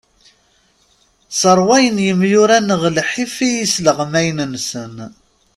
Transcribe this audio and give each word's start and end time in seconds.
Sserwayen 1.31 1.97
yemyurar-nneɣ 2.05 2.81
lḥif 2.97 3.35
i 3.47 3.49
yisleɣmayen-nsen. 3.55 4.95